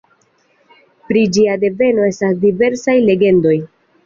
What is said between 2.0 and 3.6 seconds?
estas diversaj legendoj.